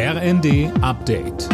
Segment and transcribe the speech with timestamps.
[0.00, 1.48] RND Update.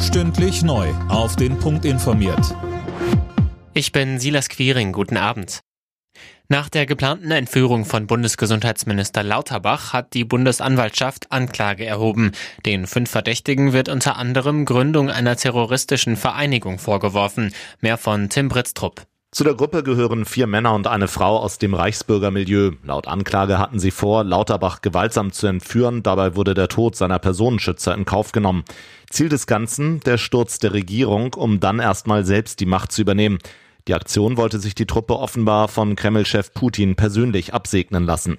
[0.00, 0.88] Stündlich neu.
[1.10, 2.56] Auf den Punkt informiert.
[3.74, 4.92] Ich bin Silas Quiring.
[4.92, 5.60] Guten Abend.
[6.48, 12.32] Nach der geplanten Entführung von Bundesgesundheitsminister Lauterbach hat die Bundesanwaltschaft Anklage erhoben.
[12.64, 17.52] Den fünf Verdächtigen wird unter anderem Gründung einer terroristischen Vereinigung vorgeworfen.
[17.82, 19.02] Mehr von Tim Britztrup.
[19.32, 22.72] Zu der Gruppe gehören vier Männer und eine Frau aus dem Reichsbürgermilieu.
[22.82, 26.02] Laut Anklage hatten sie vor, Lauterbach gewaltsam zu entführen.
[26.02, 28.64] Dabei wurde der Tod seiner Personenschützer in Kauf genommen.
[29.08, 33.38] Ziel des Ganzen, der Sturz der Regierung, um dann erstmal selbst die Macht zu übernehmen.
[33.86, 38.36] Die Aktion wollte sich die Truppe offenbar von Kreml-Chef Putin persönlich absegnen lassen.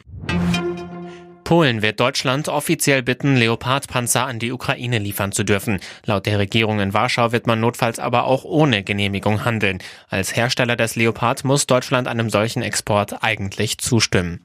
[1.51, 5.81] Polen wird Deutschland offiziell bitten, Leopardpanzer an die Ukraine liefern zu dürfen.
[6.05, 9.79] Laut der Regierung in Warschau wird man notfalls aber auch ohne Genehmigung handeln.
[10.07, 14.39] Als Hersteller des Leopard muss Deutschland einem solchen Export eigentlich zustimmen.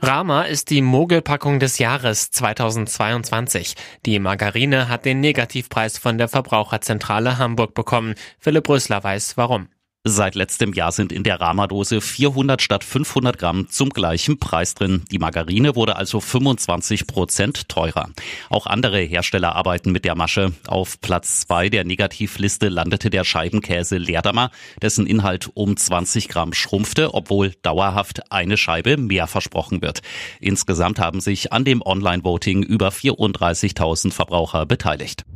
[0.00, 3.74] Rama ist die Mogelpackung des Jahres 2022.
[4.06, 8.14] Die Margarine hat den Negativpreis von der Verbraucherzentrale Hamburg bekommen.
[8.38, 9.66] Philipp Rösler weiß warum.
[10.04, 15.04] Seit letztem Jahr sind in der Rama-Dose 400 statt 500 Gramm zum gleichen Preis drin.
[15.10, 18.08] Die Margarine wurde also 25 Prozent teurer.
[18.48, 20.54] Auch andere Hersteller arbeiten mit der Masche.
[20.66, 27.12] Auf Platz zwei der Negativliste landete der Scheibenkäse Leerdammer, dessen Inhalt um 20 Gramm schrumpfte,
[27.12, 30.00] obwohl dauerhaft eine Scheibe mehr versprochen wird.
[30.40, 35.26] Insgesamt haben sich an dem Online-Voting über 34.000 Verbraucher beteiligt.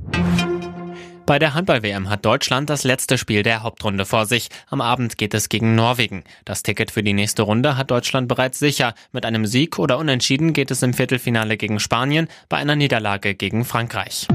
[1.27, 4.51] Bei der Handball-WM hat Deutschland das letzte Spiel der Hauptrunde vor sich.
[4.69, 6.23] Am Abend geht es gegen Norwegen.
[6.45, 8.95] Das Ticket für die nächste Runde hat Deutschland bereits sicher.
[9.11, 13.65] Mit einem Sieg oder Unentschieden geht es im Viertelfinale gegen Spanien, bei einer Niederlage gegen
[13.65, 14.29] Frankreich.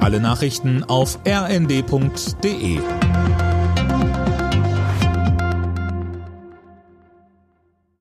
[0.00, 2.78] Alle Nachrichten auf rnd.de